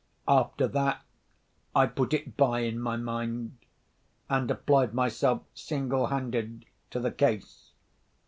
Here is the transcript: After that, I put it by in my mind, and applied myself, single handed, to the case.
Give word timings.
After 0.27 0.67
that, 0.67 1.03
I 1.75 1.85
put 1.85 2.11
it 2.11 2.35
by 2.35 2.61
in 2.61 2.79
my 2.79 2.97
mind, 2.97 3.59
and 4.31 4.49
applied 4.49 4.95
myself, 4.95 5.43
single 5.53 6.07
handed, 6.07 6.65
to 6.89 6.99
the 6.99 7.11
case. 7.11 7.73